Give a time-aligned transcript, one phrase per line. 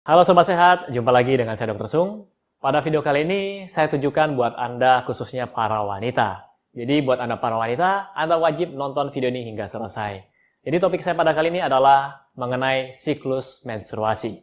[0.00, 1.84] Halo Sobat Sehat, jumpa lagi dengan saya Dr.
[1.84, 2.24] Sung.
[2.56, 6.56] Pada video kali ini, saya tujukan buat Anda khususnya para wanita.
[6.72, 10.24] Jadi buat Anda para wanita, Anda wajib nonton video ini hingga selesai.
[10.64, 14.40] Jadi topik saya pada kali ini adalah mengenai siklus menstruasi.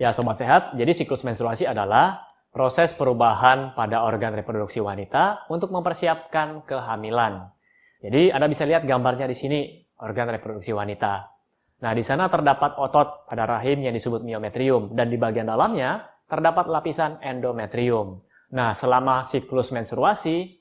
[0.00, 6.62] Ya Sobat Sehat, jadi siklus menstruasi adalah proses perubahan pada organ reproduksi wanita untuk mempersiapkan
[6.62, 7.50] kehamilan.
[7.98, 9.60] Jadi Anda bisa lihat gambarnya di sini,
[9.98, 11.34] organ reproduksi wanita.
[11.82, 16.70] Nah, di sana terdapat otot pada rahim yang disebut miometrium dan di bagian dalamnya terdapat
[16.70, 18.22] lapisan endometrium.
[18.54, 20.54] Nah, selama siklus menstruasi,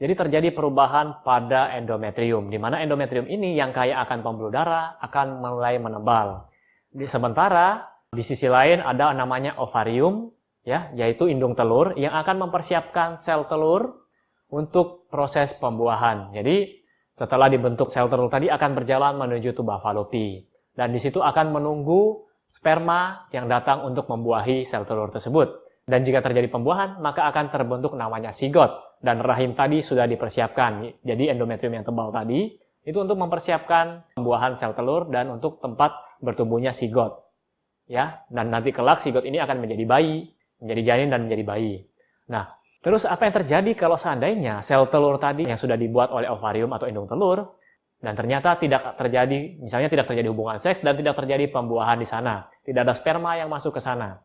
[0.00, 5.44] jadi terjadi perubahan pada endometrium, di mana endometrium ini yang kaya akan pembuluh darah akan
[5.44, 6.48] mulai menebal.
[6.88, 10.32] Di sementara di sisi lain ada namanya ovarium,
[10.64, 14.08] ya, yaitu indung telur yang akan mempersiapkan sel telur
[14.50, 16.32] untuk proses pembuahan.
[16.34, 16.82] Jadi
[17.14, 20.42] setelah dibentuk sel telur tadi akan berjalan menuju tuba falopi
[20.74, 25.62] dan di situ akan menunggu sperma yang datang untuk membuahi sel telur tersebut.
[25.84, 28.96] Dan jika terjadi pembuahan, maka akan terbentuk namanya sigot.
[29.04, 30.80] Dan rahim tadi sudah dipersiapkan.
[31.04, 32.56] Jadi endometrium yang tebal tadi,
[32.88, 35.92] itu untuk mempersiapkan pembuahan sel telur dan untuk tempat
[36.24, 37.24] bertumbuhnya sigot
[37.84, 40.32] ya dan nanti kelak sigot ini akan menjadi bayi,
[40.64, 41.84] menjadi janin dan menjadi bayi.
[42.32, 42.48] Nah,
[42.80, 46.88] terus apa yang terjadi kalau seandainya sel telur tadi yang sudah dibuat oleh ovarium atau
[46.88, 47.60] indung telur
[48.00, 52.48] dan ternyata tidak terjadi, misalnya tidak terjadi hubungan seks dan tidak terjadi pembuahan di sana,
[52.64, 54.20] tidak ada sperma yang masuk ke sana.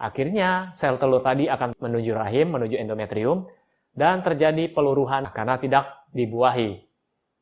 [0.00, 3.44] Akhirnya sel telur tadi akan menuju rahim, menuju endometrium
[3.92, 6.80] dan terjadi peluruhan karena tidak dibuahi.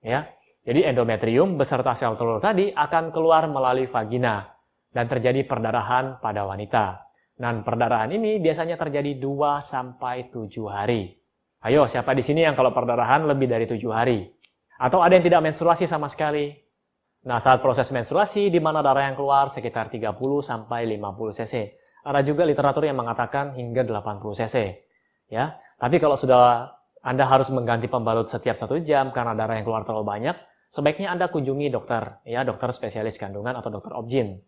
[0.02, 0.30] Ya.
[0.66, 4.50] Jadi endometrium beserta sel telur tadi akan keluar melalui vagina
[4.90, 7.05] dan terjadi perdarahan pada wanita.
[7.36, 11.12] Dan perdarahan ini biasanya terjadi 2 sampai 7 hari.
[11.68, 14.24] Ayo, siapa di sini yang kalau perdarahan lebih dari 7 hari?
[14.80, 16.52] Atau ada yang tidak menstruasi sama sekali?
[17.28, 21.54] Nah, saat proses menstruasi di mana darah yang keluar sekitar 30 sampai 50 cc.
[22.06, 24.56] Ada juga literatur yang mengatakan hingga 80 cc.
[25.28, 26.70] Ya, tapi kalau sudah
[27.02, 30.36] Anda harus mengganti pembalut setiap satu jam karena darah yang keluar terlalu banyak,
[30.70, 34.38] sebaiknya Anda kunjungi dokter, ya dokter spesialis kandungan atau dokter objin.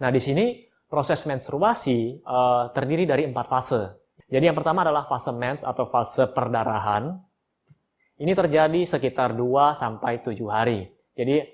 [0.00, 3.96] Nah, di sini proses menstruasi uh, terdiri dari empat fase.
[4.28, 7.16] Jadi yang pertama adalah fase mens atau fase perdarahan.
[8.20, 10.92] Ini terjadi sekitar 2 sampai 7 hari.
[11.16, 11.48] Jadi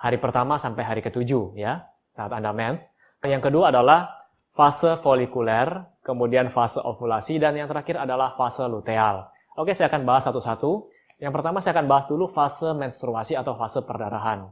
[0.00, 2.88] hari pertama sampai hari ketujuh ya, saat Anda mens.
[3.20, 4.08] Yang kedua adalah
[4.56, 5.68] fase folikuler,
[6.00, 9.28] kemudian fase ovulasi, dan yang terakhir adalah fase luteal.
[9.60, 10.88] Oke, saya akan bahas satu-satu.
[11.20, 14.48] Yang pertama saya akan bahas dulu fase menstruasi atau fase perdarahan.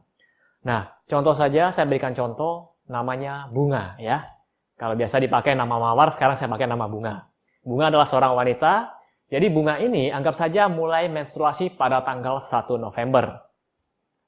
[0.60, 4.26] Nah, contoh saja, saya berikan contoh namanya bunga ya.
[4.76, 7.32] Kalau biasa dipakai nama mawar, sekarang saya pakai nama bunga.
[7.64, 8.92] Bunga adalah seorang wanita,
[9.26, 13.42] jadi bunga ini anggap saja mulai menstruasi pada tanggal 1 November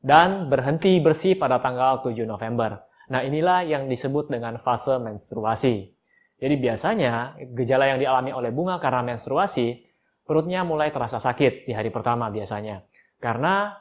[0.02, 2.82] dan berhenti bersih pada tanggal 7 November.
[3.12, 5.94] Nah, inilah yang disebut dengan fase menstruasi.
[6.38, 9.86] Jadi biasanya gejala yang dialami oleh bunga karena menstruasi,
[10.22, 12.86] perutnya mulai terasa sakit di hari pertama biasanya.
[13.18, 13.74] Karena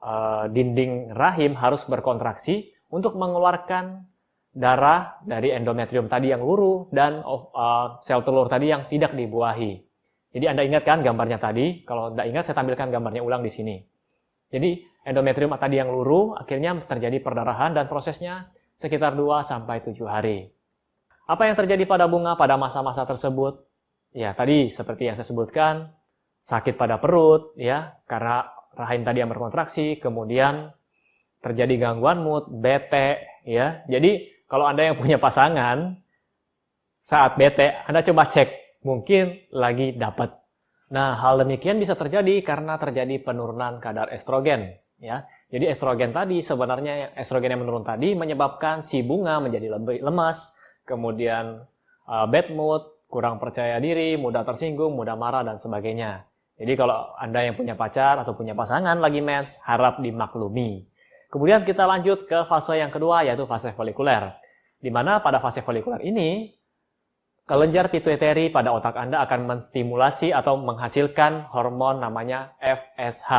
[0.00, 4.04] uh, dinding rahim harus berkontraksi untuk mengeluarkan
[4.52, 9.80] darah dari endometrium tadi yang luruh dan uh, sel telur tadi yang tidak dibuahi.
[10.32, 11.84] Jadi Anda ingat kan gambarnya tadi?
[11.84, 13.76] Kalau Anda ingat, saya tampilkan gambarnya ulang di sini.
[14.52, 20.52] Jadi endometrium tadi yang luruh akhirnya terjadi perdarahan dan prosesnya sekitar 2 sampai 7 hari.
[21.28, 23.64] Apa yang terjadi pada bunga pada masa-masa tersebut?
[24.12, 25.96] Ya, tadi seperti yang saya sebutkan,
[26.44, 30.76] sakit pada perut ya, karena rahim tadi yang berkontraksi, kemudian
[31.42, 33.82] terjadi gangguan mood, bete, ya.
[33.90, 35.98] Jadi kalau Anda yang punya pasangan,
[37.02, 40.38] saat bete, Anda coba cek, mungkin lagi dapat.
[40.94, 45.26] Nah, hal demikian bisa terjadi karena terjadi penurunan kadar estrogen, ya.
[45.52, 50.56] Jadi estrogen tadi sebenarnya estrogen yang menurun tadi menyebabkan si bunga menjadi lebih lemas,
[50.88, 51.60] kemudian
[52.08, 56.24] uh, bad mood, kurang percaya diri, mudah tersinggung, mudah marah dan sebagainya.
[56.56, 60.88] Jadi kalau Anda yang punya pacar atau punya pasangan lagi mens, harap dimaklumi.
[61.32, 64.36] Kemudian kita lanjut ke fase yang kedua yaitu fase folikuler.
[64.76, 66.52] Di mana pada fase folikuler ini
[67.48, 73.32] kelenjar pituitari pada otak Anda akan menstimulasi atau menghasilkan hormon namanya FSH.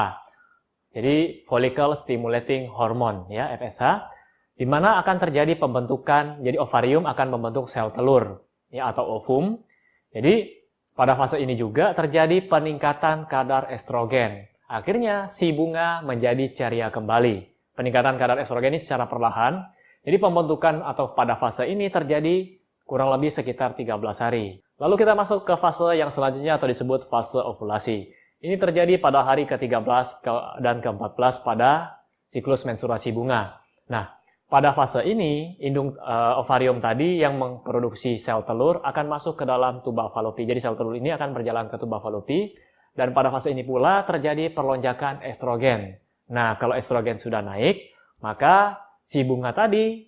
[0.97, 4.09] Jadi follicle stimulating hormone ya FSH
[4.57, 8.41] di mana akan terjadi pembentukan jadi ovarium akan membentuk sel telur
[8.73, 9.61] ya atau ovum.
[10.09, 10.49] Jadi
[10.97, 14.49] pada fase ini juga terjadi peningkatan kadar estrogen.
[14.65, 19.61] Akhirnya si bunga menjadi ceria kembali peningkatan kadar estrogen secara perlahan.
[20.03, 24.59] Jadi pembentukan atau pada fase ini terjadi kurang lebih sekitar 13 hari.
[24.77, 28.11] Lalu kita masuk ke fase yang selanjutnya atau disebut fase ovulasi.
[28.43, 30.19] Ini terjadi pada hari ke-13
[30.59, 33.63] dan ke-14 pada siklus menstruasi bunga.
[33.87, 34.11] Nah,
[34.51, 39.79] pada fase ini, indung uh, ovarium tadi yang memproduksi sel telur akan masuk ke dalam
[39.79, 40.43] tuba falopi.
[40.43, 42.51] Jadi sel telur ini akan berjalan ke tuba falopi
[42.93, 46.02] dan pada fase ini pula terjadi perlonjakan estrogen.
[46.31, 47.91] Nah, kalau estrogen sudah naik,
[48.23, 50.07] maka si bunga tadi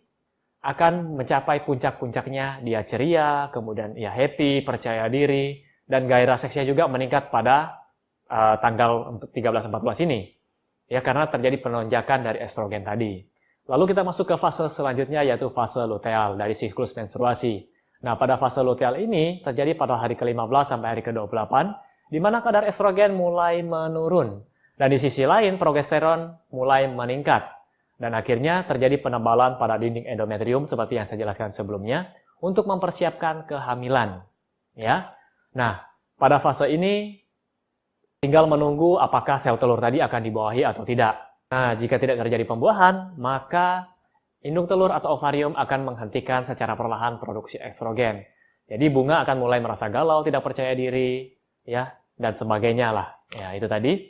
[0.63, 2.63] akan mencapai puncak-puncaknya.
[2.63, 7.83] Dia ceria, kemudian ia happy, percaya diri, dan gairah seksnya juga meningkat pada
[8.31, 10.31] uh, tanggal 13-14 ini.
[10.87, 13.25] Ya, karena terjadi penonjakan dari estrogen tadi.
[13.65, 17.65] Lalu kita masuk ke fase selanjutnya yaitu fase luteal dari siklus menstruasi.
[18.05, 21.53] Nah, pada fase luteal ini terjadi pada hari ke-15 sampai hari ke-28
[22.13, 27.51] di mana kadar estrogen mulai menurun dan di sisi lain progesteron mulai meningkat.
[27.95, 32.11] Dan akhirnya terjadi penebalan pada dinding endometrium seperti yang saya jelaskan sebelumnya
[32.43, 34.27] untuk mempersiapkan kehamilan.
[34.75, 35.15] Ya.
[35.55, 35.79] Nah,
[36.19, 37.23] pada fase ini
[38.25, 41.13] Tinggal menunggu apakah sel telur tadi akan dibawahi atau tidak.
[41.53, 43.85] Nah, jika tidak terjadi pembuahan, maka
[44.41, 48.25] indung telur atau ovarium akan menghentikan secara perlahan produksi estrogen.
[48.65, 51.37] Jadi bunga akan mulai merasa galau, tidak percaya diri,
[51.69, 53.13] ya, dan sebagainya lah.
[53.29, 54.09] Ya, itu tadi.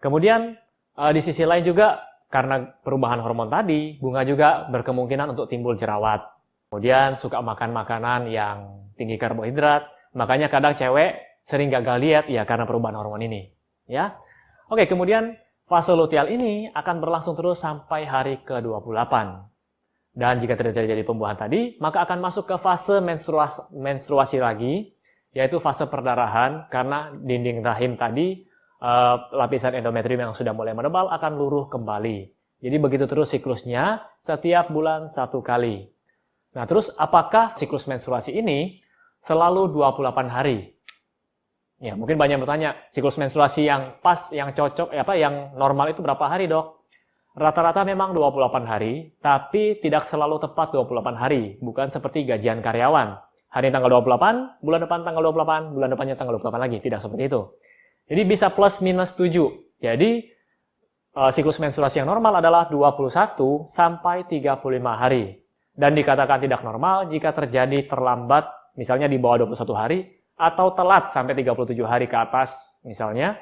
[0.00, 0.56] Kemudian
[0.96, 6.26] eh, di sisi lain juga karena perubahan hormon tadi, bunga juga berkemungkinan untuk timbul jerawat.
[6.68, 9.86] Kemudian suka makan makanan yang tinggi karbohidrat,
[10.18, 13.54] makanya kadang cewek sering gagal diet ya karena perubahan hormon ini
[13.86, 14.18] ya.
[14.66, 15.38] Oke, kemudian
[15.70, 19.14] fase luteal ini akan berlangsung terus sampai hari ke-28.
[20.16, 24.96] Dan jika tidak terjadi pembuahan tadi, maka akan masuk ke fase menstruasi, menstruasi lagi,
[25.36, 28.48] yaitu fase perdarahan karena dinding rahim tadi
[28.80, 32.32] uh, lapisan endometrium yang sudah mulai menebal akan luruh kembali.
[32.60, 35.92] Jadi begitu terus siklusnya setiap bulan satu kali.
[36.56, 38.80] Nah terus apakah siklus menstruasi ini
[39.20, 40.76] selalu 28 hari?
[41.76, 46.00] Ya, mungkin banyak bertanya, siklus menstruasi yang pas, yang cocok, ya apa, yang normal itu
[46.00, 46.88] berapa hari dok?
[47.36, 53.20] Rata-rata memang 28 hari, tapi tidak selalu tepat 28 hari, bukan seperti gajian karyawan.
[53.52, 57.44] Hari tanggal 28, bulan depan tanggal 28, bulan depannya tanggal 28 lagi, tidak seperti itu.
[58.06, 59.34] Jadi bisa plus minus 7.
[59.82, 60.10] Jadi
[61.18, 65.42] uh, siklus menstruasi yang normal adalah 21 sampai 35 hari.
[65.76, 68.48] Dan dikatakan tidak normal jika terjadi terlambat,
[68.80, 69.98] misalnya di bawah 21 hari,
[70.36, 73.36] atau telat sampai 37 hari ke atas misalnya,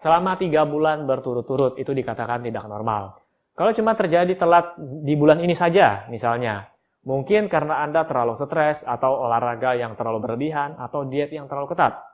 [0.00, 3.20] selama 3 bulan berturut-turut itu dikatakan tidak normal.
[3.54, 6.66] Kalau cuma terjadi telat di bulan ini saja misalnya,
[7.04, 12.13] mungkin karena Anda terlalu stres atau olahraga yang terlalu berlebihan atau diet yang terlalu ketat.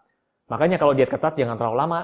[0.51, 2.01] Makanya kalau diet ketat jangan terlalu lama,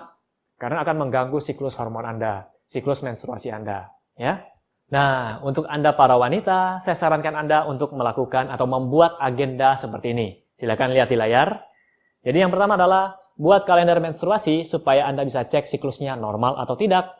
[0.56, 3.90] karena akan mengganggu siklus hormon Anda, siklus menstruasi Anda.
[4.16, 4.40] ya.
[4.86, 10.28] Nah, untuk Anda para wanita, saya sarankan Anda untuk melakukan atau membuat agenda seperti ini.
[10.54, 11.58] Silakan lihat di layar.
[12.22, 17.12] Jadi yang pertama adalah buat kalender menstruasi supaya Anda bisa cek siklusnya normal atau tidak.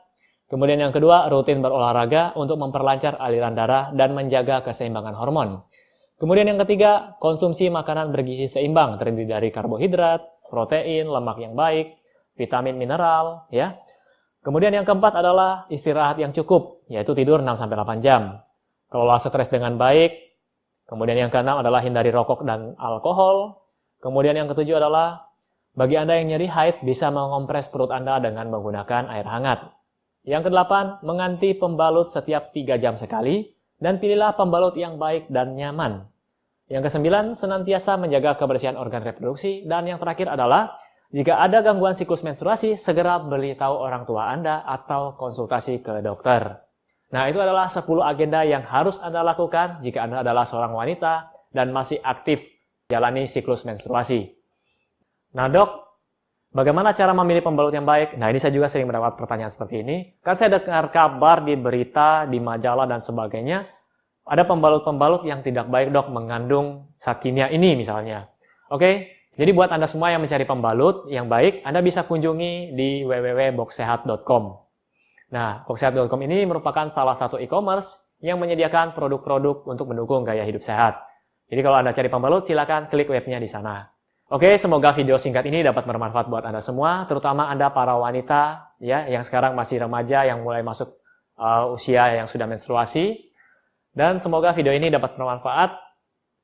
[0.47, 5.67] Kemudian yang kedua, rutin berolahraga untuk memperlancar aliran darah dan menjaga keseimbangan hormon.
[6.17, 11.99] Kemudian yang ketiga, konsumsi makanan bergizi seimbang terdiri dari karbohidrat, protein, lemak yang baik,
[12.37, 13.79] vitamin mineral, ya.
[14.45, 18.39] Kemudian yang keempat adalah istirahat yang cukup, yaitu tidur 6-8 jam.
[18.87, 20.15] Kelola stres dengan baik.
[20.87, 23.59] Kemudian yang keenam adalah hindari rokok dan alkohol.
[23.99, 25.27] Kemudian yang ketujuh adalah
[25.75, 29.67] bagi Anda yang nyeri haid bisa mengompres perut Anda dengan menggunakan air hangat.
[30.23, 33.51] Yang kedelapan, mengganti pembalut setiap 3 jam sekali
[33.83, 36.07] dan pilihlah pembalut yang baik dan nyaman.
[36.67, 39.63] Yang kesembilan, senantiasa menjaga kebersihan organ reproduksi.
[39.67, 40.75] Dan yang terakhir adalah,
[41.15, 46.59] jika ada gangguan siklus menstruasi, segera beritahu orang tua Anda atau konsultasi ke dokter.
[47.15, 51.71] Nah, itu adalah 10 agenda yang harus Anda lakukan jika Anda adalah seorang wanita dan
[51.71, 52.43] masih aktif
[52.91, 54.35] jalani siklus menstruasi.
[55.35, 55.69] Nah dok,
[56.55, 58.17] bagaimana cara memilih pembalut yang baik?
[58.17, 60.17] Nah ini saya juga sering mendapat pertanyaan seperti ini.
[60.23, 63.67] Kan saya dengar kabar di berita, di majalah dan sebagainya,
[64.27, 68.27] ada pembalut-pembalut yang tidak baik dok mengandung zat kimia ini misalnya.
[68.67, 74.43] Oke, jadi buat Anda semua yang mencari pembalut yang baik, Anda bisa kunjungi di www.boxsehat.com.
[75.31, 80.99] Nah, boxsehat.com ini merupakan salah satu e-commerce yang menyediakan produk-produk untuk mendukung gaya hidup sehat.
[81.47, 83.87] Jadi kalau Anda cari pembalut, silakan klik webnya di sana.
[84.27, 89.07] Oke, semoga video singkat ini dapat bermanfaat buat Anda semua, terutama Anda para wanita ya
[89.07, 90.99] yang sekarang masih remaja yang mulai masuk
[91.39, 93.26] uh, usia yang sudah menstruasi.
[93.97, 95.73] Dan semoga video ini dapat bermanfaat.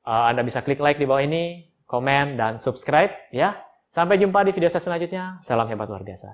[0.09, 3.61] Uh, Anda bisa klik like di bawah ini, komen dan subscribe ya.
[3.93, 5.37] Sampai jumpa di video saya selanjutnya.
[5.45, 6.33] Salam hebat luar biasa.